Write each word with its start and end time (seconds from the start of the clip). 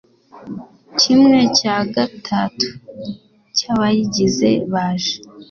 kimwe 0.99 1.39
cya 1.57 1.77
gatatu 1.95 2.67
cy’abayigize 3.57 4.49
baje 4.71 5.13